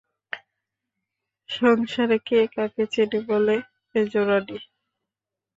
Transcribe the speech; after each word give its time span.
সংসারে 1.49 2.17
কে 2.27 2.39
কাকে 2.55 2.83
চেনে 2.93 3.19
বলো 3.29 3.55
মেজোরানী। 3.91 4.57